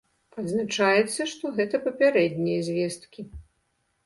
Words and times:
Адзначаецца, 0.43 1.21
што 1.33 1.51
гэта 1.59 1.81
папярэднія 1.85 2.65
звесткі. 2.71 3.21